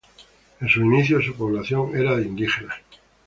[0.61, 2.77] En sus inicios, su población era de indígenas.